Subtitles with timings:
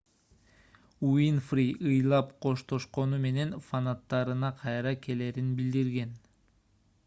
[1.09, 6.17] уинфри ыйлап коштошкону менен фанаттарына кайра келерин билдирген